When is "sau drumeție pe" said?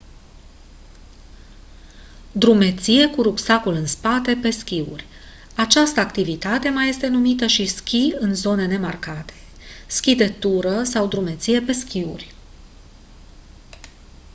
10.83-11.71